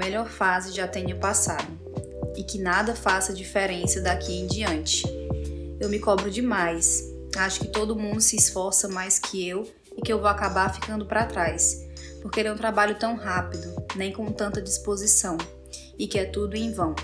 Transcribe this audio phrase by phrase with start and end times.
[0.00, 1.68] melhor fase já tenha passado
[2.34, 5.04] e que nada faça diferença daqui em diante.
[5.78, 7.04] Eu me cobro demais.
[7.36, 11.04] Acho que todo mundo se esforça mais que eu e que eu vou acabar ficando
[11.04, 11.86] para trás,
[12.22, 15.36] porque um trabalho tão rápido, nem com tanta disposição,
[15.98, 16.94] e que é tudo em vão.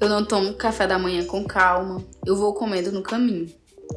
[0.00, 3.48] Eu não tomo café da manhã com calma, eu vou comendo no caminho.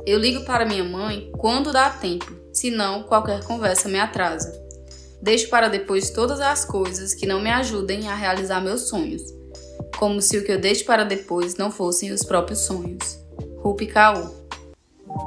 [0.06, 4.67] Eu ligo para minha mãe quando dá tempo, senão qualquer conversa me atrasa.
[5.22, 9.22] Deixo para depois todas as coisas que não me ajudem a realizar meus sonhos,
[9.98, 13.20] como se o que eu deixo para depois não fossem os próprios sonhos.
[13.58, 14.32] Rupi Kaur.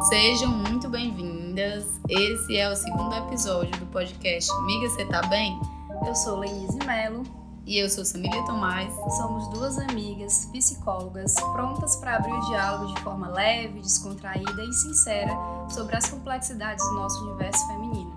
[0.08, 1.84] Sejam muito bem-vindas.
[2.08, 5.58] Esse é o segundo episódio do podcast Miga, você tá bem?
[6.06, 7.24] Eu sou Lenise Melo
[7.66, 8.92] e eu sou Samília Tomás.
[9.16, 15.36] Somos duas amigas psicólogas prontas para abrir o diálogo de forma leve, descontraída e sincera
[15.68, 18.09] sobre as complexidades do nosso universo feminino.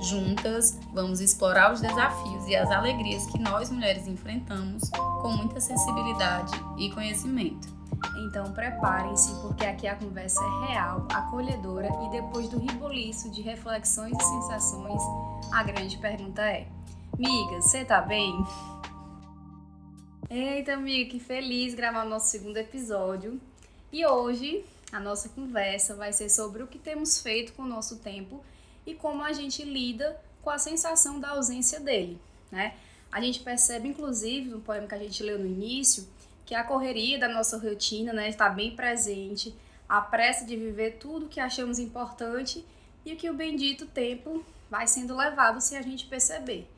[0.00, 6.52] Juntas, vamos explorar os desafios e as alegrias que nós mulheres enfrentamos com muita sensibilidade
[6.78, 7.74] e conhecimento.
[8.18, 14.12] Então preparem-se, porque aqui a conversa é real, acolhedora e depois do riboliço de reflexões
[14.12, 15.00] e sensações,
[15.52, 16.66] a grande pergunta é:
[17.18, 18.32] Miga, você tá bem?
[20.28, 23.40] Eita, amiga, que feliz gravar o nosso segundo episódio.
[23.90, 27.96] E hoje a nossa conversa vai ser sobre o que temos feito com o nosso
[28.00, 28.44] tempo
[28.86, 32.20] e como a gente lida com a sensação da ausência dele,
[32.50, 32.74] né?
[33.10, 36.06] A gente percebe, inclusive, no poema que a gente leu no início,
[36.44, 39.54] que a correria da nossa rotina né, está bem presente,
[39.88, 42.64] a pressa de viver tudo que achamos importante
[43.04, 46.68] e que o bendito tempo vai sendo levado sem a gente perceber.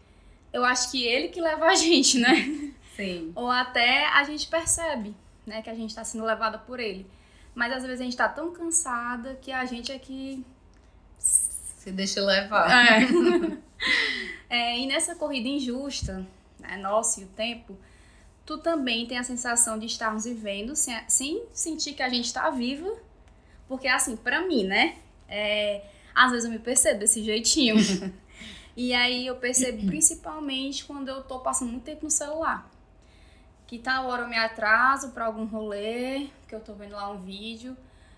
[0.52, 2.72] Eu acho que ele que leva a gente, né?
[2.96, 3.32] Sim.
[3.34, 5.14] Ou até a gente percebe,
[5.46, 7.06] né, que a gente está sendo levada por ele.
[7.54, 10.44] Mas às vezes a gente está tão cansada que a gente é que
[11.88, 12.70] se deixa levar.
[12.70, 13.08] É.
[14.48, 16.26] é, e nessa corrida injusta,
[16.58, 17.76] né, nossa e o tempo,
[18.44, 22.48] tu também tem a sensação de estarmos vivendo sem, sem sentir que a gente está
[22.50, 22.90] viva.
[23.66, 24.96] Porque assim, para mim, né?
[25.28, 25.84] É,
[26.14, 27.76] às vezes eu me percebo desse jeitinho.
[28.76, 32.68] e aí eu percebo principalmente quando eu tô passando muito tempo no celular
[33.68, 37.20] que tal hora eu me atraso para algum rolê, que eu tô vendo lá um
[37.20, 37.76] vídeo,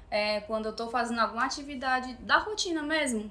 [0.09, 3.29] é, quando eu tô fazendo alguma atividade da rotina mesmo,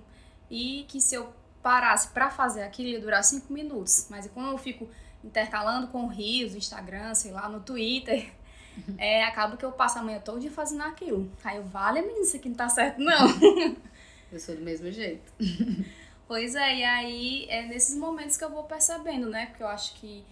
[0.50, 4.58] e que se eu parasse para fazer aquilo ia durar cinco minutos, mas quando eu
[4.58, 4.88] fico
[5.24, 8.32] intercalando com rios, Instagram, sei lá, no Twitter,
[8.98, 11.30] é, acaba que eu passo a manhã toda fazendo aquilo.
[11.44, 13.28] Aí eu, vale, menina, isso aqui não tá certo, não.
[14.32, 15.32] Eu sou do mesmo jeito.
[16.28, 19.48] Pois é, e aí é nesses momentos que eu vou percebendo, né?
[19.48, 20.24] Porque eu acho que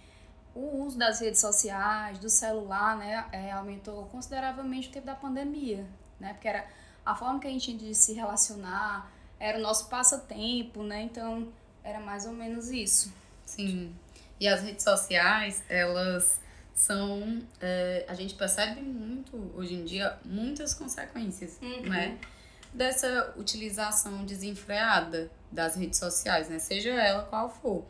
[0.54, 5.84] o uso das redes sociais, do celular, né, é, aumentou consideravelmente o tempo da pandemia,
[6.18, 6.66] né, porque era
[7.04, 11.48] a forma que a gente tinha de se relacionar, era o nosso passatempo, né, então
[11.82, 13.12] era mais ou menos isso.
[13.44, 13.94] Sim,
[14.38, 16.40] e as redes sociais, elas
[16.74, 21.88] são, é, a gente percebe muito, hoje em dia, muitas consequências, uhum.
[21.88, 22.18] né,
[22.72, 27.84] dessa utilização desenfreada das redes sociais, né, seja ela qual for,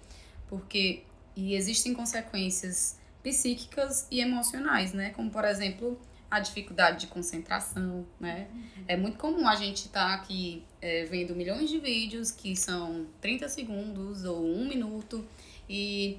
[0.48, 1.02] porque
[1.38, 5.10] e existem consequências psíquicas e emocionais, né?
[5.10, 5.96] Como, por exemplo,
[6.28, 8.48] a dificuldade de concentração, né?
[8.52, 8.84] Uhum.
[8.88, 13.06] É muito comum a gente estar tá aqui é, vendo milhões de vídeos que são
[13.20, 15.24] 30 segundos ou um minuto
[15.68, 16.18] e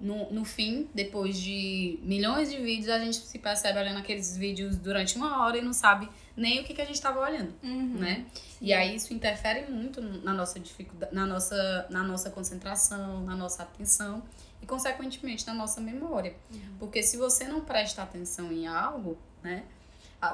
[0.00, 4.76] no, no fim, depois de milhões de vídeos, a gente se percebe olhando aqueles vídeos
[4.76, 7.98] durante uma hora e não sabe nem o que, que a gente estava olhando, uhum.
[7.98, 8.24] né?
[8.32, 8.56] Sim.
[8.62, 13.62] E aí isso interfere muito na nossa dificuldade, na nossa, na nossa concentração, na nossa
[13.62, 14.22] atenção
[14.62, 16.34] e, consequentemente, na nossa memória.
[16.50, 16.76] Uhum.
[16.78, 19.64] Porque se você não presta atenção em algo, né,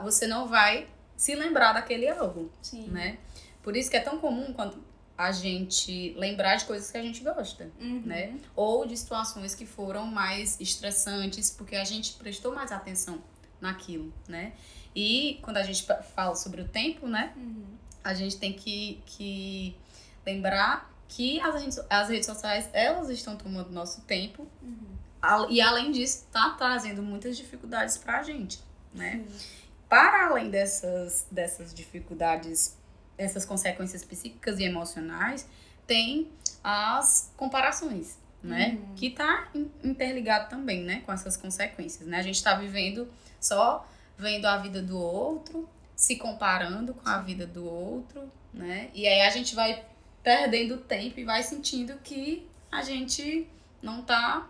[0.02, 2.86] você não vai se lembrar daquele algo, Sim.
[2.88, 3.18] né?
[3.66, 4.80] Por isso que é tão comum quando
[5.18, 8.00] a gente lembrar de coisas que a gente gosta, uhum.
[8.06, 8.38] né?
[8.54, 13.20] Ou de situações que foram mais estressantes, porque a gente prestou mais atenção
[13.60, 14.52] naquilo, né?
[14.94, 15.84] E quando a gente
[16.14, 17.32] fala sobre o tempo, né?
[17.34, 17.64] Uhum.
[18.04, 19.76] A gente tem que, que
[20.24, 25.50] lembrar que as redes, as redes sociais elas estão tomando nosso tempo uhum.
[25.50, 28.60] e além disso está trazendo muitas dificuldades para a gente,
[28.94, 29.24] né?
[29.88, 32.76] Para além dessas, dessas dificuldades,
[33.18, 35.48] essas consequências psíquicas e emocionais,
[35.86, 36.28] tem
[36.62, 38.78] as comparações, né?
[38.78, 38.94] Uhum.
[38.96, 39.48] Que tá
[39.82, 41.02] interligado também, né?
[41.06, 42.18] Com essas consequências, né?
[42.18, 43.08] A gente está vivendo
[43.40, 43.86] só
[44.18, 48.90] vendo a vida do outro, se comparando com a vida do outro, né?
[48.94, 49.84] E aí a gente vai
[50.22, 53.46] perdendo tempo e vai sentindo que a gente
[53.80, 54.48] não tá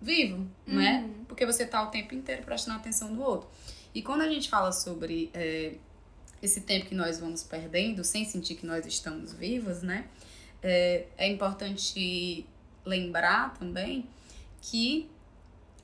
[0.00, 0.74] vivo, uhum.
[0.74, 1.10] né?
[1.28, 3.48] Porque você tá o tempo inteiro prestando atenção no outro.
[3.94, 5.74] E quando a gente fala sobre é,
[6.44, 10.06] esse tempo que nós vamos perdendo sem sentir que nós estamos vivos, né?
[10.62, 12.46] É, é importante
[12.84, 14.06] lembrar também
[14.60, 15.08] que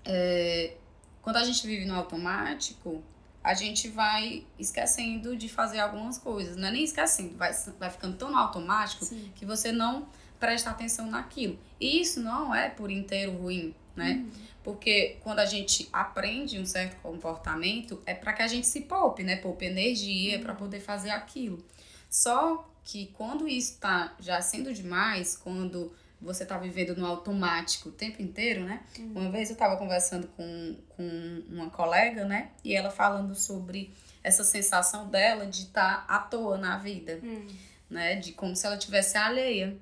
[0.04, 0.74] é,
[1.22, 3.02] quando a gente vive no automático,
[3.42, 6.56] a gente vai esquecendo de fazer algumas coisas.
[6.56, 9.30] Não é nem esquecendo, vai, vai ficando tão no automático Sim.
[9.34, 10.06] que você não
[10.38, 11.58] presta atenção naquilo.
[11.78, 14.12] E isso não é por inteiro ruim, né?
[14.12, 14.30] Uhum.
[14.62, 19.22] Porque quando a gente aprende um certo comportamento, é para que a gente se poupe,
[19.22, 19.36] né?
[19.36, 20.44] Poupe energia uhum.
[20.44, 21.64] para poder fazer aquilo.
[22.08, 27.92] Só que quando isso está já sendo demais, quando você tá vivendo no automático o
[27.92, 28.82] tempo inteiro, né?
[28.98, 29.12] Uhum.
[29.14, 32.50] Uma vez eu estava conversando com, com uma colega, né?
[32.62, 33.92] E ela falando sobre
[34.22, 37.46] essa sensação dela de estar tá à toa na vida, uhum.
[37.88, 38.16] né?
[38.16, 39.76] De como se ela tivesse alheia.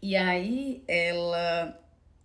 [0.00, 1.78] E aí ela,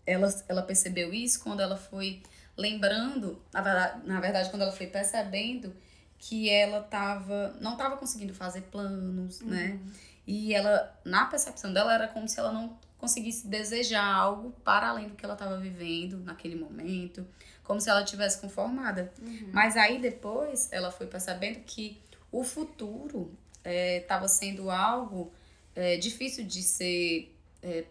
[0.06, 2.22] ela, ela percebeu isso quando ela foi
[2.56, 5.74] lembrando, na verdade, na verdade quando ela foi percebendo
[6.20, 9.72] que ela tava, não estava conseguindo fazer planos, né?
[9.72, 9.86] uhum.
[9.86, 9.94] né?
[10.26, 15.10] E ela, na percepção dela, era como se ela não conseguisse desejar algo para além
[15.10, 17.28] do que ela estava vivendo naquele momento,
[17.64, 19.12] como se ela tivesse conformada.
[19.22, 19.50] Uhum.
[19.52, 22.02] Mas aí depois ela foi percebendo que
[22.32, 25.34] o futuro estava é, sendo algo
[25.76, 27.84] é, difícil de ser é,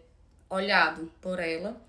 [0.49, 1.79] olhado por ela,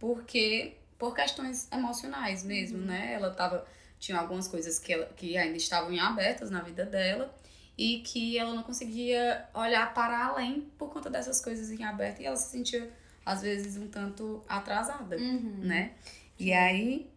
[0.00, 2.86] porque por questões emocionais mesmo, uhum.
[2.86, 3.12] né?
[3.12, 3.64] Ela tava
[4.00, 7.32] tinha algumas coisas que, ela, que ainda estavam em abertas na vida dela
[7.76, 12.26] e que ela não conseguia olhar para além por conta dessas coisas em aberto e
[12.26, 12.90] ela se sentia
[13.24, 15.58] às vezes um tanto atrasada, uhum.
[15.60, 15.92] né?
[16.38, 17.10] E aí,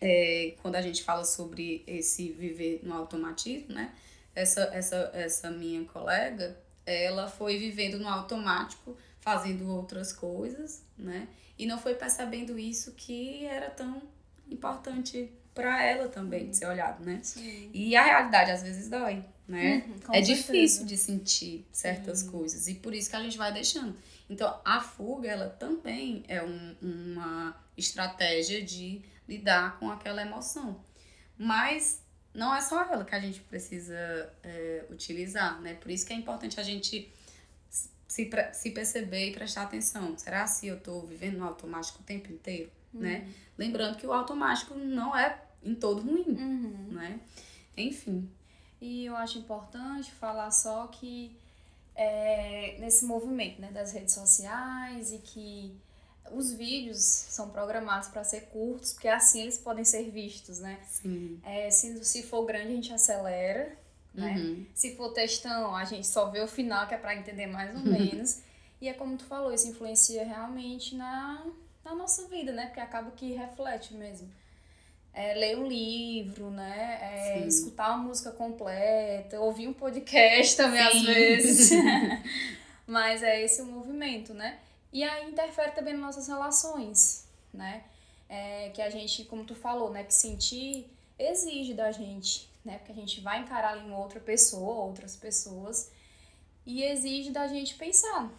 [0.00, 3.92] é, quando a gente fala sobre esse viver no automatismo, né?
[4.34, 11.28] Essa, essa, essa minha colega, ela foi vivendo no automático, fazendo outras coisas, né?
[11.62, 14.02] E não foi percebendo isso que era tão
[14.50, 17.20] importante para ela também de ser olhado, né?
[17.22, 17.70] Sim.
[17.72, 19.84] E a realidade às vezes dói, né?
[19.86, 20.34] Uhum, é certeza.
[20.34, 23.96] difícil de sentir certas coisas e por isso que a gente vai deixando.
[24.28, 30.84] Então, a fuga, ela também é um, uma estratégia de lidar com aquela emoção.
[31.38, 32.02] Mas
[32.34, 33.94] não é só ela que a gente precisa
[34.42, 35.74] é, utilizar, né?
[35.74, 37.12] Por isso que é importante a gente
[38.12, 40.16] se, se perceber e prestar atenção.
[40.18, 43.20] Será se eu estou vivendo no automático o tempo inteiro, né?
[43.24, 43.32] Uhum.
[43.56, 46.88] Lembrando que o automático não é em todo ruim, uhum.
[46.90, 47.18] né?
[47.74, 48.30] Enfim.
[48.82, 51.34] E eu acho importante falar só que
[51.94, 55.74] é, nesse movimento né, das redes sociais e que
[56.32, 60.78] os vídeos são programados para ser curtos, porque assim eles podem ser vistos, né?
[60.86, 61.40] Sim.
[61.44, 63.74] É, se, se for grande, a gente acelera,
[64.14, 64.34] né?
[64.36, 64.66] Uhum.
[64.74, 67.82] Se for textão, a gente só vê o final, que é para entender mais ou
[67.84, 68.42] menos.
[68.80, 71.44] E é como tu falou, isso influencia realmente na,
[71.84, 72.66] na nossa vida, né?
[72.66, 74.28] Porque acaba que reflete mesmo
[75.14, 76.98] é, ler um livro, né?
[77.02, 80.98] É, escutar uma música completa, ouvir um podcast também Sim.
[80.98, 81.70] às vezes.
[82.86, 84.58] Mas é esse o movimento, né?
[84.92, 87.84] E aí interfere também nas nossas relações, né?
[88.28, 90.04] É, que a gente, como tu falou, né?
[90.04, 90.86] Que sentir
[91.18, 92.78] exige da gente, né?
[92.78, 95.90] Porque a gente vai encarar uma outra pessoa, outras pessoas,
[96.64, 98.30] e exige da gente pensar,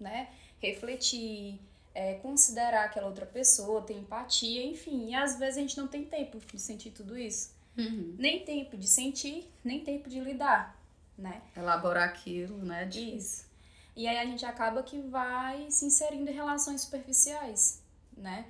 [0.00, 0.28] né?
[0.60, 1.60] Refletir,
[1.94, 5.10] é, considerar aquela outra pessoa, ter empatia, enfim.
[5.10, 7.54] E às vezes a gente não tem tempo de sentir tudo isso.
[7.76, 8.14] Uhum.
[8.18, 10.80] Nem tempo de sentir, nem tempo de lidar,
[11.16, 11.42] né?
[11.54, 12.88] Elaborar aquilo, né?
[12.88, 13.46] Isso.
[13.94, 17.82] E aí a gente acaba que vai se inserindo em relações superficiais,
[18.16, 18.46] né?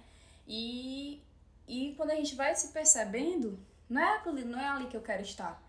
[0.47, 1.21] E,
[1.67, 5.03] e quando a gente vai se percebendo, não é, ali, não é ali que eu
[5.03, 5.63] quero estar,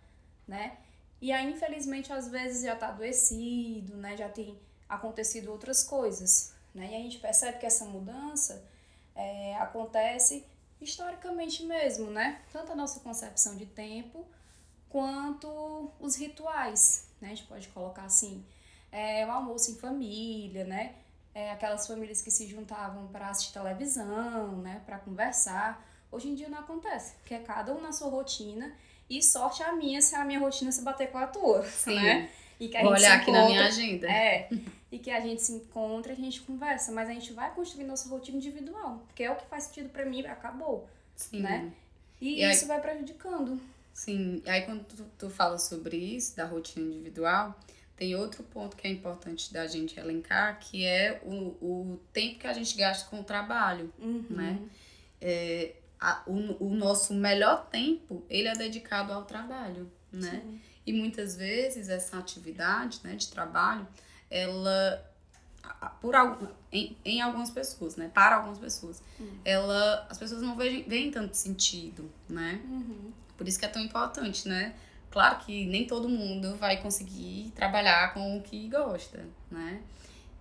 [0.48, 0.78] né?
[1.22, 4.16] E aí, infelizmente, às vezes já tá adoecido, né?
[4.16, 4.58] Já tem
[4.88, 6.92] acontecido outras coisas, né?
[6.92, 8.64] E a gente percebe que essa mudança
[9.16, 10.46] é, acontece
[10.80, 12.42] historicamente mesmo, né?
[12.52, 14.26] Tanto a nossa concepção de tempo
[14.90, 17.30] quanto os rituais, né?
[17.32, 18.46] A gente pode colocar assim,
[18.92, 20.96] é, o almoço em família, né?
[21.34, 24.82] É, aquelas famílias que se juntavam para assistir televisão, né?
[24.86, 25.86] Para conversar.
[26.12, 28.74] Hoje em dia não acontece, porque é cada um na sua rotina
[29.10, 31.96] e sorte a minha se a minha rotina se bater com a tua, Sim.
[31.96, 32.30] né?
[32.60, 34.12] E que a Vou gente olhar aqui encontra, na minha agenda.
[34.12, 34.50] É,
[34.92, 38.10] e que a gente se encontra, a gente conversa, mas a gente vai construir nossa
[38.10, 41.42] rotina individual, porque é o que faz sentido para mim, acabou, Sim.
[41.42, 41.72] né?
[42.20, 43.60] E, e isso aí, vai prejudicando.
[43.94, 47.58] Sim, e aí quando tu, tu fala sobre isso, da rotina individual,
[47.96, 52.48] tem outro ponto que é importante da gente elencar, que é o, o tempo que
[52.48, 54.26] a gente gasta com o trabalho, uhum.
[54.30, 54.60] né?
[55.20, 60.42] É, a, o, o nosso melhor tempo, ele é dedicado ao trabalho, né?
[60.44, 60.62] Sim.
[60.86, 63.86] E muitas vezes essa atividade né, de trabalho,
[64.30, 65.06] ela,
[66.00, 66.16] por
[66.72, 69.40] em, em algumas pessoas, né, para algumas pessoas, uhum.
[69.44, 72.62] ela, as pessoas não veem, veem tanto sentido, né?
[72.64, 73.12] Uhum.
[73.36, 74.76] Por isso que é tão importante, né?
[75.12, 79.82] Claro que nem todo mundo vai conseguir trabalhar com o que gosta, né?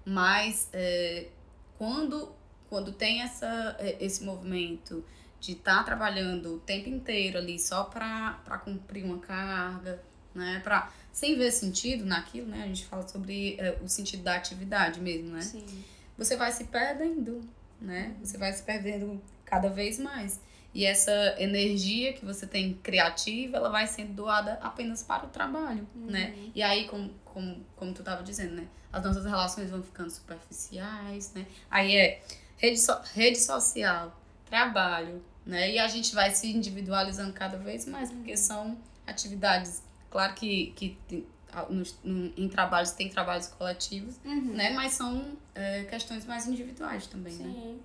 [0.04, 1.28] Mas é,
[1.76, 2.36] quando
[2.68, 5.04] quando tem essa, é, esse movimento
[5.40, 10.02] de estar tá trabalhando o tempo inteiro ali só para cumprir uma carga,
[10.35, 10.61] né?
[10.62, 12.62] Pra, sem ver sentido naquilo, né?
[12.64, 15.40] A gente fala sobre é, o sentido da atividade mesmo, né?
[15.40, 15.85] Sim.
[16.19, 17.40] Você vai se perdendo,
[17.81, 18.14] né?
[18.19, 18.25] Uhum.
[18.25, 20.40] Você vai se perdendo cada vez mais.
[20.75, 25.87] E essa energia que você tem criativa, ela vai sendo doada apenas para o trabalho,
[25.95, 26.07] uhum.
[26.07, 26.35] né?
[26.55, 28.69] E aí, como, como, como tu estava dizendo, né?
[28.93, 31.47] As nossas relações vão ficando superficiais, né?
[31.71, 32.23] Aí é
[32.59, 34.14] rede, so, rede social,
[34.47, 35.73] trabalho, né?
[35.73, 40.99] E a gente vai se individualizando cada vez mais, porque são atividades, claro que, que
[41.07, 41.26] tem,
[41.69, 44.55] nos, no, em trabalhos tem trabalhos coletivos, uhum.
[44.55, 44.71] né?
[44.71, 47.45] Mas são é, questões mais individuais também, Sim.
[47.45, 47.76] né?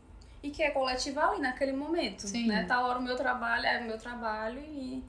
[0.44, 2.48] e que é coletiva ali naquele momento, Sim.
[2.48, 2.65] né?
[2.65, 5.03] Tal hora o meu trabalho é o meu trabalho e,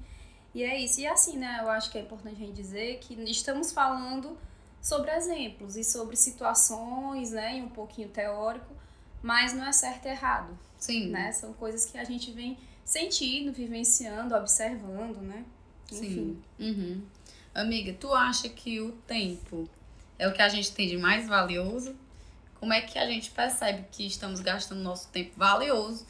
[0.55, 1.01] e é isso.
[1.01, 4.39] E assim, né, eu acho que é importante a gente dizer que estamos falando
[4.81, 8.75] sobre exemplos e sobre situações, né, e um pouquinho teórico,
[9.23, 10.59] mas não é certo e errado.
[10.79, 11.09] Sim.
[11.09, 11.33] Né?
[11.33, 15.45] São coisas que a gente vem sentindo, vivenciando, observando, né?
[15.91, 16.07] Enfim.
[16.09, 16.43] Sim.
[16.59, 17.03] Uhum.
[17.55, 19.69] Amiga, tu acha que o tempo
[20.19, 21.95] é o que a gente tem de mais valioso
[22.63, 26.07] como é que a gente percebe que estamos gastando nosso tempo valioso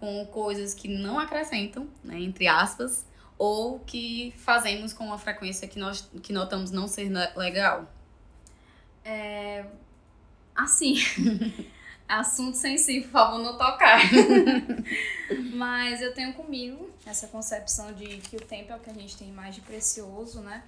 [0.00, 3.04] com coisas que não acrescentam, né, entre aspas,
[3.36, 7.92] ou que fazemos com uma frequência que nós que notamos não ser legal?
[9.04, 9.66] É,
[10.54, 10.94] assim,
[12.08, 14.00] assunto sensível, por favor, não tocar.
[15.54, 19.16] Mas eu tenho comigo essa concepção de que o tempo é o que a gente
[19.16, 20.62] tem mais de precioso, né?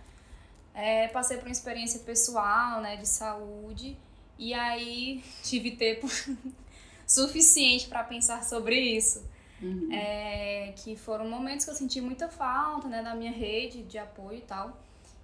[0.74, 3.96] É, passei por uma experiência pessoal, né, de saúde,
[4.36, 6.08] e aí tive tempo
[7.06, 9.22] suficiente para pensar sobre isso.
[9.62, 9.88] Uhum.
[9.92, 14.38] É, que foram momentos que eu senti muita falta né, da minha rede de apoio
[14.38, 14.76] e tal.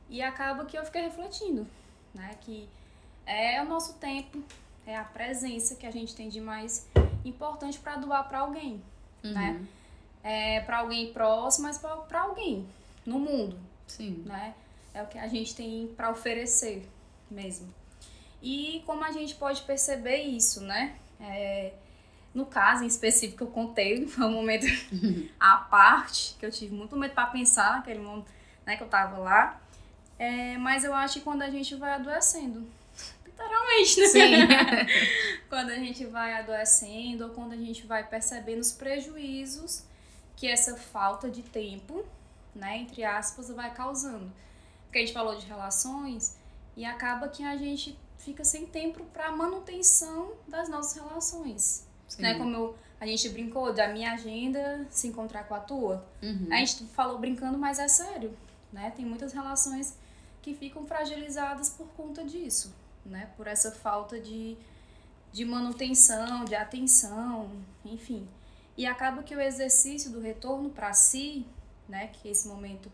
[0.08, 1.66] E acaba que eu fiquei refletindo,
[2.14, 2.36] né?
[2.40, 2.68] Que
[3.26, 4.42] é o nosso tempo,
[4.86, 6.86] é a presença que a gente tem de mais
[7.24, 8.82] importante para doar para alguém,
[9.22, 9.32] uhum.
[9.32, 9.66] né?
[10.22, 12.66] É, para alguém próximo, mas para alguém
[13.06, 13.58] no mundo.
[13.86, 14.22] Sim.
[14.26, 14.54] Né?
[14.92, 16.86] É o que a gente tem para oferecer
[17.30, 17.72] mesmo.
[18.42, 20.96] E como a gente pode perceber isso, né?
[21.20, 21.72] É,
[22.34, 24.66] no caso em específico que eu contei, foi um momento
[25.38, 28.30] à parte, que eu tive muito medo para pensar naquele momento
[28.66, 29.60] né, que eu tava lá.
[30.18, 32.66] É, mas eu acho que quando a gente vai adoecendo,
[33.40, 34.06] literalmente, né?
[34.06, 35.44] Sim.
[35.48, 39.84] quando a gente vai adoecendo ou quando a gente vai percebendo os prejuízos
[40.36, 42.04] que essa falta de tempo,
[42.54, 44.30] né, entre aspas, vai causando.
[44.84, 46.36] Porque a gente falou de relações
[46.76, 51.86] e acaba que a gente fica sem tempo para manutenção das nossas relações.
[52.18, 52.34] Né?
[52.34, 56.04] Como eu, a gente brincou da minha agenda se encontrar com a tua.
[56.22, 56.48] Uhum.
[56.50, 58.36] A gente falou brincando, mas é sério.
[58.72, 58.90] Né?
[58.96, 59.96] Tem muitas relações
[60.42, 62.74] que ficam fragilizadas por conta disso,
[63.10, 63.28] né?
[63.36, 64.56] Por essa falta de,
[65.32, 67.50] de manutenção, de atenção,
[67.84, 68.26] enfim.
[68.76, 71.44] E acaba que o exercício do retorno para si,
[71.88, 72.06] né?
[72.08, 72.90] Que é esse momento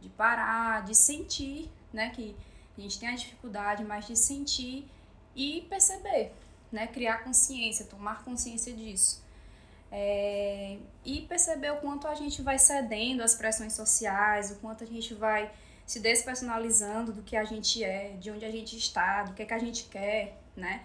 [0.00, 2.10] de parar, de sentir, né?
[2.10, 2.36] Que
[2.76, 4.90] a gente tem a dificuldade mais de sentir
[5.34, 6.32] e perceber,
[6.70, 6.86] né?
[6.88, 9.22] Criar consciência, tomar consciência disso.
[9.92, 14.86] É, e perceber o quanto a gente vai cedendo às pressões sociais, o quanto a
[14.86, 15.50] gente vai
[15.90, 19.44] se despersonalizando do que a gente é, de onde a gente está, do que, é
[19.44, 20.84] que a gente quer, né?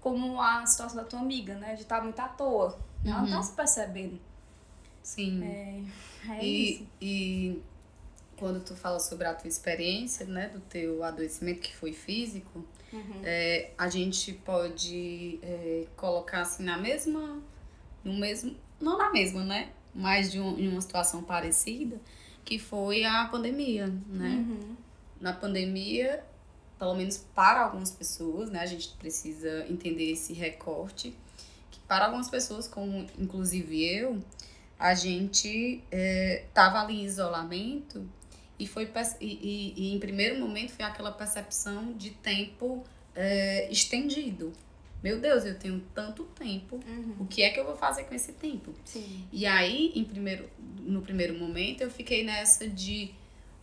[0.00, 1.74] Como a situação da tua amiga, né?
[1.74, 2.78] De estar muito à toa.
[3.04, 3.42] Ela não tá uhum.
[3.42, 4.20] se percebendo.
[5.02, 5.42] Sim.
[5.42, 5.82] É,
[6.28, 6.86] é e, isso.
[7.00, 7.62] E
[8.36, 13.20] quando tu fala sobre a tua experiência, né, do teu adoecimento que foi físico, uhum.
[13.24, 17.42] é, a gente pode é, colocar assim na mesma,
[18.04, 22.00] no mesmo, não na mesma, né, mas de um, em uma situação parecida,
[22.48, 24.42] que foi a pandemia, né?
[24.48, 24.74] Uhum.
[25.20, 26.24] Na pandemia,
[26.78, 31.14] pelo menos para algumas pessoas, né, a gente precisa entender esse recorte,
[31.70, 34.24] que para algumas pessoas, como inclusive eu,
[34.78, 38.08] a gente estava é, ali em isolamento
[38.58, 38.90] e, foi,
[39.20, 42.82] e, e, e, em primeiro momento foi aquela percepção de tempo
[43.14, 44.54] é, estendido.
[45.02, 47.16] Meu Deus, eu tenho tanto tempo, uhum.
[47.20, 48.74] o que é que eu vou fazer com esse tempo?
[48.84, 49.24] Sim.
[49.32, 50.48] E aí, em primeiro,
[50.80, 53.14] no primeiro momento, eu fiquei nessa de,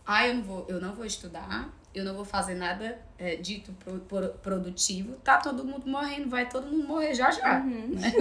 [0.06, 3.72] ah, eu não vou, eu não vou estudar, eu não vou fazer nada é, dito
[3.72, 7.60] pro, pro, produtivo, tá todo mundo morrendo, vai todo mundo morrer já já.
[7.60, 7.88] Uhum.
[7.88, 8.12] Né?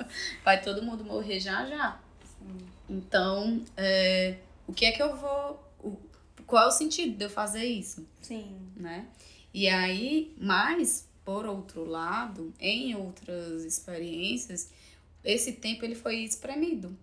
[0.42, 2.00] vai todo mundo morrer já já.
[2.38, 2.58] Sim.
[2.88, 5.64] Então, é, o que é que eu vou
[6.46, 8.06] qual é o sentido de eu fazer isso?
[8.20, 8.56] Sim.
[8.76, 9.06] Né?
[9.52, 14.70] E aí, mas, por outro lado, em outras experiências,
[15.24, 16.96] esse tempo ele foi espremido.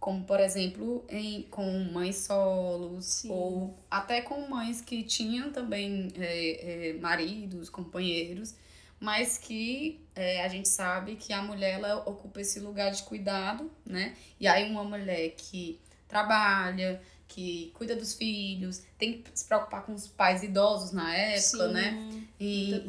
[0.00, 3.30] Como, por exemplo, em, com mães solos, Sim.
[3.30, 8.54] ou até com mães que tinham também é, é, maridos, companheiros,
[9.00, 13.70] mas que é, a gente sabe que a mulher ela ocupa esse lugar de cuidado,
[13.84, 14.14] né?
[14.38, 15.78] E aí uma mulher que
[16.08, 21.40] trabalha, que cuida dos filhos, tem que se preocupar com os pais idosos na época,
[21.40, 22.24] Sim, né?
[22.38, 22.82] E,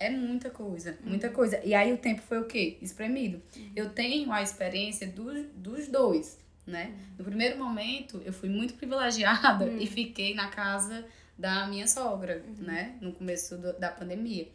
[0.00, 1.60] é muita coisa, muita coisa.
[1.62, 2.78] E aí o tempo foi o quê?
[2.80, 3.40] Espremido.
[3.76, 6.92] Eu tenho a experiência dos, dos dois, né?
[7.18, 11.04] No primeiro momento, eu fui muito privilegiada e fiquei na casa
[11.38, 12.96] da minha sogra, né?
[13.00, 14.48] No começo do- da pandemia.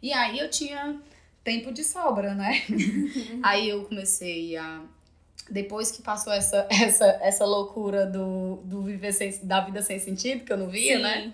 [0.00, 0.96] E aí eu tinha
[1.42, 2.62] tempo de sobra, né?
[3.42, 4.82] aí eu comecei a
[5.50, 10.44] depois que passou essa, essa, essa loucura do, do viver sem, da vida sem sentido,
[10.44, 11.02] que eu não via, Sim.
[11.02, 11.32] né?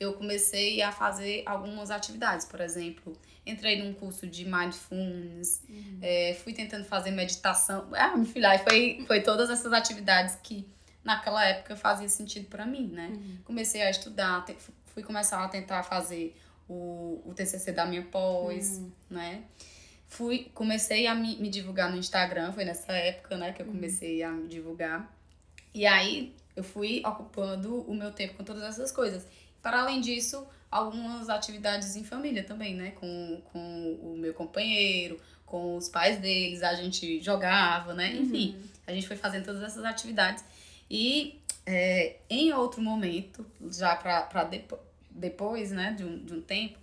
[0.00, 2.44] Eu comecei a fazer algumas atividades.
[2.46, 3.12] Por exemplo,
[3.46, 5.62] entrei num curso de mindfulness,
[6.02, 7.88] eh, fui tentando fazer meditação.
[7.92, 10.66] Ah, meu filho, aí foi, foi todas essas atividades que
[11.04, 13.12] naquela época fazia sentido pra mim, né?
[13.44, 16.36] Comecei a estudar, te- fui começar a tentar fazer
[16.68, 19.42] o, o TCC da minha pós, né?
[20.08, 24.22] Fui, comecei a me, me divulgar no Instagram, foi nessa época, né, que eu comecei
[24.22, 25.12] a me divulgar.
[25.74, 29.26] E aí eu fui ocupando o meu tempo com todas essas coisas.
[29.64, 32.90] Para além disso, algumas atividades em família também, né?
[32.90, 38.12] Com, com o meu companheiro, com os pais deles, a gente jogava, né?
[38.14, 38.56] Enfim,
[38.86, 40.44] a gente foi fazendo todas essas atividades.
[40.90, 44.78] E é, em outro momento, já para depo
[45.10, 46.76] depois, né, de um, de um tempo,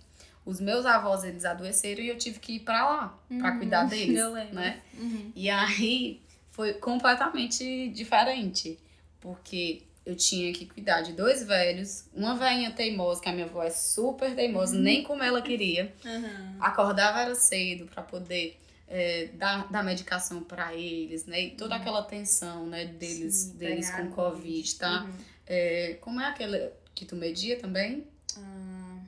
[0.44, 4.16] os meus avós eles adoeceram e eu tive que ir para lá para cuidar deles,
[4.18, 4.54] eu lembro.
[4.54, 4.80] né?
[4.98, 5.30] Uhum.
[5.36, 6.20] E aí
[6.50, 8.76] foi completamente diferente,
[9.20, 13.62] porque eu tinha que cuidar de dois velhos, uma velhinha teimosa, que a minha avó
[13.62, 15.94] é super teimosa, nem como ela queria.
[16.04, 16.56] Uhum.
[16.60, 21.40] Acordava era cedo para poder é, dar, dar medicação para eles, né?
[21.40, 25.04] E toda aquela tensão, né, deles, Sim, deles com Covid, tá?
[25.04, 25.12] Uhum.
[25.46, 28.04] É, como é aquele que tu media também?
[28.36, 28.98] Ah,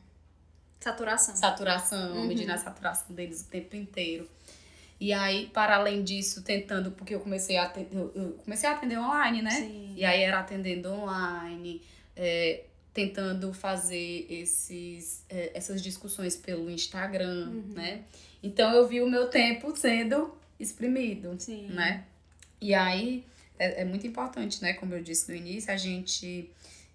[0.80, 1.36] saturação.
[1.36, 2.26] saturação, Uhum.
[2.26, 4.28] medindo a saturação deles o tempo inteiro.
[5.04, 8.98] E aí, para além disso, tentando, porque eu comecei a atender, eu comecei a atender
[8.98, 9.50] online, né?
[9.50, 9.92] Sim.
[9.94, 11.82] E aí era atendendo online,
[12.16, 12.62] é,
[12.94, 17.72] tentando fazer esses, é, essas discussões pelo Instagram, Uhum.
[17.74, 18.02] né?
[18.42, 21.68] Então eu vi o meu tempo sendo exprimido, Sim.
[21.68, 22.04] né?
[22.58, 23.26] E aí
[23.58, 24.72] é, é muito importante, né?
[24.72, 26.50] Como eu disse no início, a gente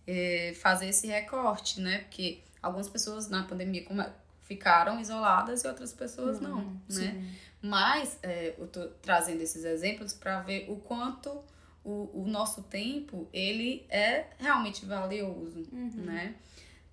[0.08, 2.00] é, fazer esse recorte, né?
[2.00, 4.10] Porque algumas pessoas na pandemia é-
[4.42, 6.74] ficaram isoladas e outras pessoas não, Uhum.
[6.90, 7.12] né?
[7.12, 7.30] Sim.
[7.62, 11.44] Mas é, eu tô trazendo esses exemplos para ver o quanto
[11.84, 15.92] o, o nosso tempo ele é realmente valioso, Uhum.
[15.98, 16.36] né?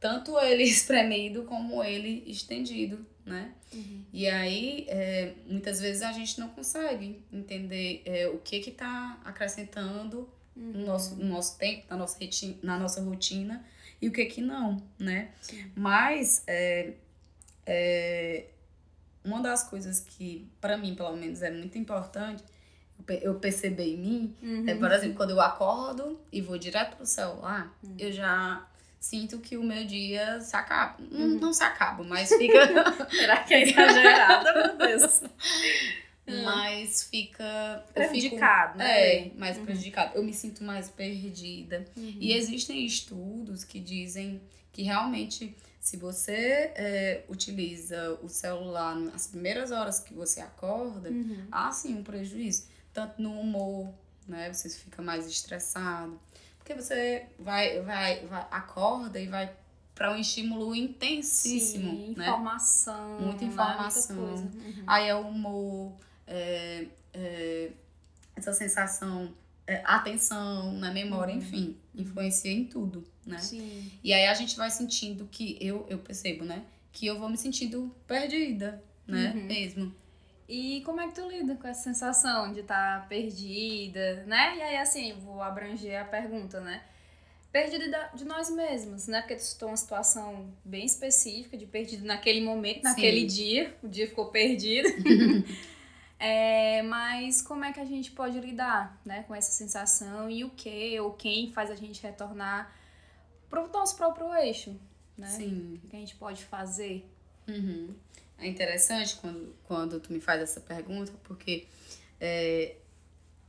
[0.01, 3.53] Tanto ele espremido como ele estendido, né?
[3.73, 4.05] Uhum.
[4.13, 9.21] E aí, é, muitas vezes a gente não consegue entender é, o que que tá
[9.25, 10.73] acrescentando Uhum.
[10.73, 13.63] no nosso, no nosso tempo, na nossa, reti- na nossa rotina
[14.01, 15.31] e o que que não, né?
[15.43, 15.71] Sim.
[15.77, 16.95] Mas é,
[17.67, 18.47] é,
[19.27, 22.43] uma das coisas que, para mim, pelo menos, é muito importante
[22.99, 24.37] eu pe- eu perceber em mim
[24.67, 24.79] é, Uhum.
[24.81, 28.67] por exemplo, quando eu acordo e vou direto pro celular, eu já
[28.99, 30.97] sinto que o meu dia se acaba.
[31.11, 32.59] Não, não se acaba, mas fica.
[33.11, 35.21] Será que é exagerada, meu Deus?
[36.45, 37.45] mas fica.
[37.95, 39.27] eu fico- Prejudicado, né?
[39.27, 40.17] É, mais prejudicado.
[40.17, 41.85] Eu me sinto mais perdida.
[41.97, 42.17] Uhum.
[42.19, 44.41] E existem estudos que dizem
[44.73, 45.55] que realmente,
[45.87, 51.47] se você é, utiliza o celular nas primeiras horas que você acorda, Uhum.
[51.53, 52.67] há sim um prejuízo.
[52.93, 53.95] Tanto no humor,
[54.27, 54.53] né?
[54.53, 56.21] Você fica mais estressado.
[56.59, 59.55] Porque você vai, vai, vai acorda e vai
[59.95, 62.25] para um estímulo intensíssimo, Sim, né?
[62.27, 63.21] informação.
[63.21, 63.47] Muita né?
[63.53, 64.17] informação.
[64.17, 64.45] Muita coisa.
[64.45, 64.85] Uhum.
[64.89, 65.93] Aí é o humor,
[66.27, 67.71] é, é,
[68.35, 69.33] essa sensação,
[69.67, 73.39] é, atenção na memória, enfim, influencia em tudo, né?
[73.39, 73.91] Sim.
[74.03, 76.63] E aí a gente vai sentindo que, eu, eu percebo, né?
[76.93, 79.33] Que eu vou me sentindo perdida, né?
[79.35, 79.43] Uhum.
[79.45, 79.95] Mesmo.
[80.49, 84.57] E como é que tu lida com essa sensação de estar perdida, né?
[84.57, 86.83] E aí, assim, vou abranger a pergunta, né?
[87.51, 89.23] Perdida da- de nós mesmos, né?
[89.23, 93.37] Porque tu citou uma situação bem específica de perdido naquele momento, naquele Sim.
[93.37, 93.77] dia.
[93.83, 94.89] O dia ficou perdido.
[96.19, 99.23] É, mas como é que a gente pode lidar, né?
[99.25, 102.75] Com essa sensação e o que ou quem faz a gente retornar
[103.51, 104.79] pro nosso próprio eixo,
[105.17, 105.29] né?
[105.29, 105.81] Sim.
[105.85, 107.07] O que a gente pode fazer?
[107.47, 107.95] Uhum.
[108.39, 111.67] É interessante quando, quando tu me faz essa pergunta, porque
[112.21, 112.77] é,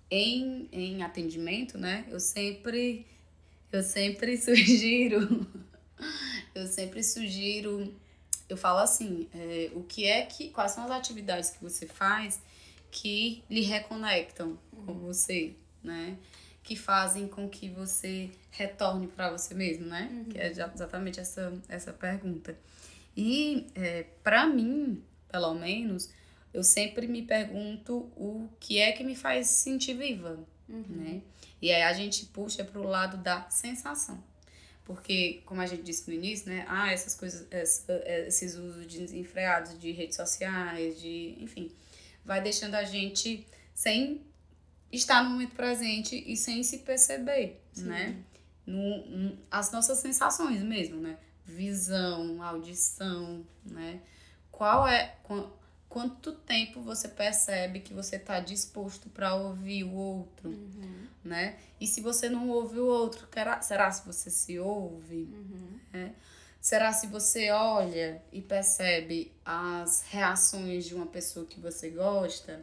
[0.09, 3.05] em, em atendimento, né, eu sempre,
[3.71, 5.45] eu sempre sugiro,
[6.55, 7.93] eu sempre sugiro,
[8.47, 12.39] eu falo assim, é, o que é que, quais são as atividades que você faz
[12.91, 16.17] que lhe reconectam com você, né?
[16.63, 20.25] Que fazem com que você retorne para você mesmo, né?
[20.29, 22.57] Que é já- exatamente essa, essa pergunta.
[23.15, 26.09] E é, para mim, pelo menos,
[26.53, 30.85] eu sempre me pergunto o que é que me faz sentir viva, uhum.
[30.89, 31.21] né?
[31.61, 34.23] E aí a gente puxa para o lado da sensação.
[34.87, 36.65] Porque, como a gente disse no início, né?
[36.67, 41.35] Ah, essas coisas, essa, esses usos desenfreados de redes sociais, de.
[41.39, 41.69] Enfim,
[42.27, 44.21] vai deixando a gente sem
[44.91, 47.85] estar no momento presente e sem se perceber, Sim.
[47.85, 48.23] né?
[48.65, 51.17] No, no, as nossas sensações mesmo, né?
[51.45, 54.01] Visão, audição, né?
[54.51, 55.15] Qual é.
[55.87, 61.07] Quanto tempo você percebe que você está disposto para ouvir o outro, uhum.
[61.23, 61.57] né?
[61.79, 63.25] E se você não ouve o outro,
[63.61, 65.29] será se você se ouve?
[65.31, 65.79] Uhum.
[65.93, 66.13] Né?
[66.67, 72.61] Será se você olha e percebe as reações de uma pessoa que você gosta?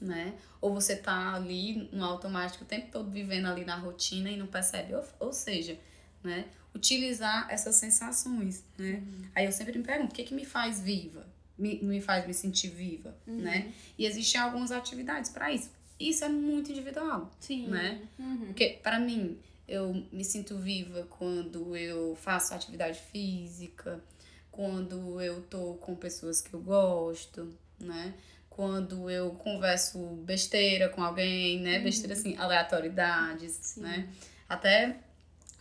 [0.00, 0.32] né?
[0.62, 4.46] Ou você tá ali no automático o tempo todo vivendo ali na rotina e não
[4.46, 4.94] percebe.
[4.94, 5.78] Ou, ou seja,
[6.22, 6.46] né?
[6.74, 9.02] Utilizar essas sensações, né?
[9.06, 9.24] Uhum.
[9.34, 11.26] Aí eu sempre me pergunto, o que que me faz viva?
[11.58, 13.42] Me, me faz me sentir viva, uhum.
[13.42, 13.74] né?
[13.98, 15.70] E existem algumas atividades para isso.
[16.00, 17.66] Isso é muito individual, Sim.
[17.68, 18.00] né?
[18.18, 18.46] Uhum.
[18.46, 24.02] Porque para mim, eu me sinto viva quando eu faço atividade física,
[24.50, 28.14] quando eu tô com pessoas que eu gosto, né?
[28.54, 31.78] quando eu converso besteira com alguém, né?
[31.78, 31.84] Uhum.
[31.84, 33.82] Besteira assim, aleatoriedades, Sim.
[33.82, 34.08] né?
[34.48, 34.96] Até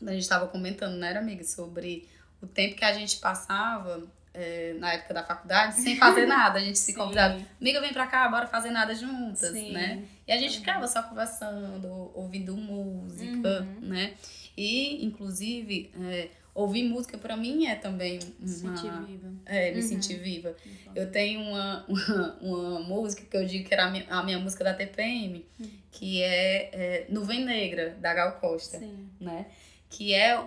[0.06, 2.08] a gente estava comentando, né, amiga, sobre
[2.42, 6.60] o tempo que a gente passava é, na época da faculdade sem fazer nada.
[6.60, 9.72] A gente se convidava, amiga, vem pra cá, bora fazer nada juntas, Sim.
[9.72, 10.04] né?
[10.28, 13.88] E a gente ficava só conversando, ouvindo música, uhum.
[13.88, 14.14] né?
[14.56, 19.34] E, inclusive, é, ouvir música para mim é também uma, sentir viva.
[19.46, 19.88] É, me uhum.
[19.88, 20.56] sentir viva.
[20.96, 24.40] Eu tenho uma, uma, uma, música que eu digo que era a minha, a minha
[24.40, 25.70] música da TPM, uhum.
[25.92, 29.10] que é, é, Nuvem Negra, da Gal Costa, Sim.
[29.20, 29.48] né?
[29.90, 30.42] Que é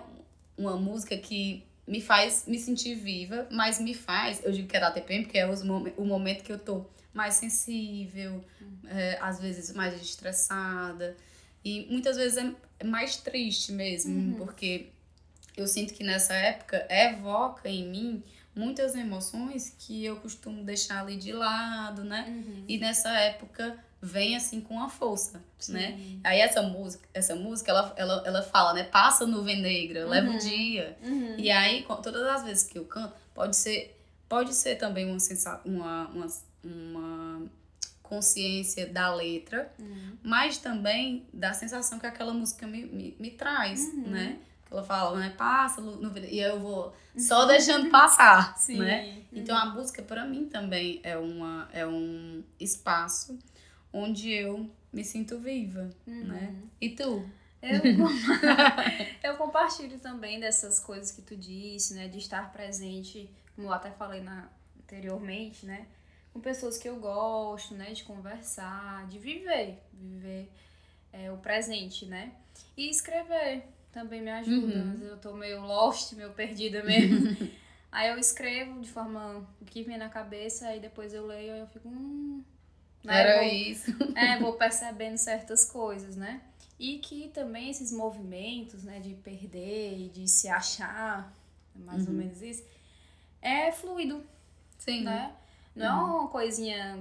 [0.57, 4.79] uma música que me faz me sentir viva, mas me faz, eu digo que é
[4.79, 6.85] da TPM porque é os, o momento que eu tô
[7.17, 8.77] mais sensível, uhum.
[8.89, 11.17] é, às vezes mais estressada,
[11.65, 12.37] e muitas vezes
[12.79, 14.33] é mais triste mesmo, uhum.
[14.35, 14.89] porque
[15.57, 18.23] eu sinto que nessa época evoca em mim
[18.55, 22.25] muitas emoções que eu costumo deixar ali de lado, né?
[22.27, 22.65] Uhum.
[22.67, 25.73] E nessa época vem assim com a força, Sim.
[25.73, 25.99] né?
[26.23, 28.83] Aí essa música, essa música ela, ela, ela fala, né?
[28.83, 30.09] Passa nuvem negra, uhum.
[30.09, 30.95] leva o dia.
[31.03, 31.35] Uhum.
[31.39, 35.61] E aí todas as vezes que eu canto, pode ser pode ser também uma sensação,
[35.65, 36.27] uma, uma,
[36.63, 37.45] uma
[38.01, 40.17] consciência da letra, uhum.
[40.23, 44.09] mas também da sensação que aquela música me, me, me traz, uhum.
[44.09, 44.39] né?
[44.71, 45.33] ela fala, né?
[45.37, 48.79] Passa no, e eu vou só deixando passar, Sim.
[48.79, 49.21] né?
[49.31, 53.37] Então a música para mim também é uma é um espaço
[53.91, 56.23] onde eu me sinto viva, uhum.
[56.25, 56.55] né?
[56.79, 57.27] E tu?
[57.61, 57.81] Eu,
[59.23, 62.07] eu compartilho também dessas coisas que tu disse, né?
[62.07, 64.49] De estar presente, como eu até falei na,
[64.81, 65.87] anteriormente, né?
[66.37, 67.93] Com pessoas que eu gosto, né?
[67.93, 70.47] De conversar, de viver, viver
[71.11, 72.31] é, o presente, né?
[72.77, 74.75] E escrever, também me ajuda.
[74.75, 74.99] Uhum.
[75.01, 77.35] Eu tô meio lost, meio perdida mesmo.
[77.91, 81.59] aí eu escrevo de forma o que vem na cabeça, aí depois eu leio e
[81.59, 81.89] eu fico.
[81.89, 82.43] Hum,
[83.03, 83.19] né?
[83.19, 83.91] Era vou, isso.
[84.15, 86.39] É, vou percebendo certas coisas, né?
[86.77, 91.33] E que também esses movimentos, né, de perder e de se achar,
[91.73, 92.09] mais uhum.
[92.09, 92.63] ou menos isso,
[93.41, 94.23] é fluido.
[94.77, 95.01] Sim.
[95.01, 95.35] Né?
[95.77, 96.17] Não é uhum.
[96.19, 96.99] uma coisinha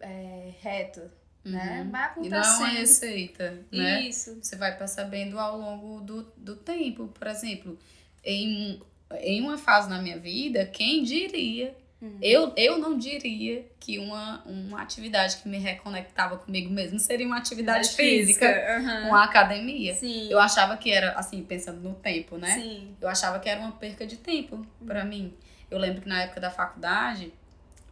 [0.00, 1.12] é, reta
[1.44, 1.82] né?
[1.84, 1.90] Uhum.
[1.90, 2.26] Vai acontecendo.
[2.26, 4.02] E não é uma receita, né?
[4.02, 4.38] Isso.
[4.42, 7.08] Você vai percebendo ao longo do, do tempo.
[7.08, 7.78] Por exemplo,
[8.24, 8.80] em,
[9.20, 12.18] em uma fase na minha vida, quem diria Uhum.
[12.22, 17.36] Eu, eu não diria que uma, uma atividade que me reconectava comigo mesmo seria uma
[17.36, 18.78] atividade física, física.
[18.78, 19.08] Uhum.
[19.08, 19.94] uma academia.
[19.94, 20.30] Sim.
[20.30, 22.54] Eu achava que era, assim, pensando no tempo, né?
[22.54, 22.94] Sim.
[23.00, 24.86] Eu achava que era uma perca de tempo uhum.
[24.86, 25.34] para mim.
[25.68, 27.32] Eu lembro que na época da faculdade,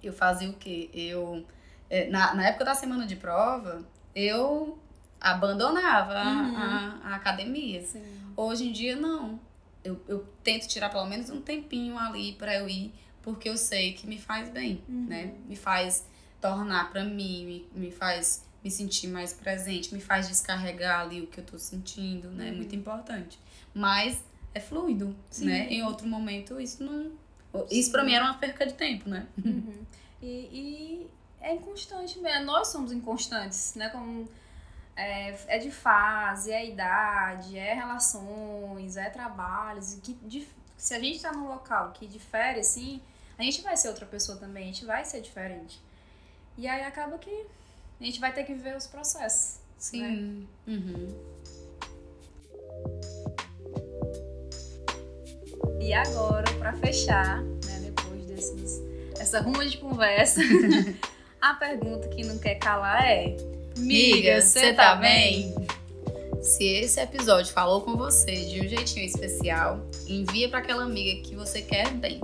[0.03, 0.91] eu fazia o quê?
[0.93, 1.45] Eu
[1.89, 4.79] é, na, na época da semana de prova, eu
[5.21, 6.57] abandonava uhum.
[6.57, 7.83] a, a, academia.
[7.83, 8.03] Sim.
[8.37, 9.41] Hoje em dia, não.
[9.85, 13.93] Eu, eu tento tirar pelo menos um tempinho ali para eu ir, porque eu sei
[13.93, 15.07] que me faz bem, uhum.
[15.07, 15.35] né?
[15.49, 16.07] Me faz
[16.41, 21.29] tornar para mim, me, me faz me sentir mais presente, me faz descarregar ali o
[21.29, 22.51] que eu tô sentindo, né?
[22.51, 22.57] Uhum.
[22.57, 23.39] Muito importante.
[23.73, 25.47] Mas é fluido, Sim.
[25.47, 25.69] né?
[25.71, 27.13] Em outro momento, isso não.
[27.71, 29.27] Isso para mim era uma perca de tempo, né?
[29.45, 29.85] Uhum.
[30.23, 32.45] E, e é inconstante mesmo.
[32.45, 33.89] Nós somos inconstantes, né?
[33.91, 34.29] Como
[34.97, 39.99] é, é de fase, é idade, é relações, é trabalhos.
[40.03, 43.01] Que, se a gente tá num local que difere, assim,
[43.39, 45.81] a gente vai ser outra pessoa também, a gente vai ser diferente.
[46.57, 47.47] E aí acaba que
[48.01, 49.61] a gente vai ter que viver os processos.
[49.79, 50.03] Sim.
[50.03, 50.47] Né?
[50.67, 51.27] Uhum.
[55.87, 58.53] E agora, para fechar, né, depois
[59.21, 60.41] essa ruma de conversa,
[61.41, 63.37] a pergunta que não quer calar é:
[63.79, 65.55] Miga, você tá bem?
[66.43, 71.37] Se esse episódio falou com você de um jeitinho especial, envia para aquela amiga que
[71.37, 72.21] você quer bem.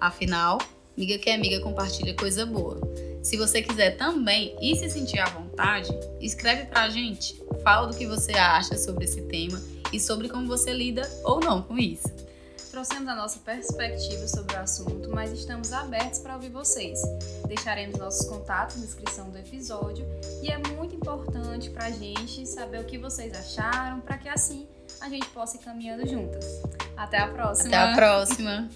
[0.00, 0.56] Afinal,
[0.96, 2.80] amiga que é amiga compartilha coisa boa.
[3.22, 7.38] Se você quiser também e se sentir à vontade, escreve pra gente.
[7.62, 11.60] Fala do que você acha sobre esse tema e sobre como você lida ou não
[11.60, 12.31] com isso.
[12.72, 16.98] Trouxemos a nossa perspectiva sobre o assunto, mas estamos abertos para ouvir vocês.
[17.46, 20.06] Deixaremos nossos contatos na descrição do episódio
[20.42, 24.66] e é muito importante para a gente saber o que vocês acharam, para que assim
[25.02, 26.62] a gente possa ir caminhando juntas.
[26.96, 27.68] Até a próxima!
[27.68, 28.70] Até a próxima!